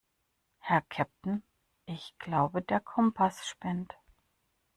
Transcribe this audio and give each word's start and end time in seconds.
Herr 0.57 0.81
Kapitän, 0.81 1.43
ich 1.85 2.15
glaube, 2.17 2.63
der 2.63 2.79
Kompass 2.79 3.47
spinnt. 3.47 3.93